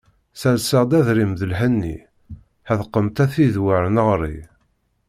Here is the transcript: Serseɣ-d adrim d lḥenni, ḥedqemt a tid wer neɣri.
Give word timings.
Serseɣ-d 0.39 0.91
adrim 0.99 1.33
d 1.39 1.41
lḥenni, 1.51 1.95
ḥedqemt 2.67 3.17
a 3.23 3.25
tid 3.33 3.55
wer 3.63 3.83
neɣri. 3.95 4.37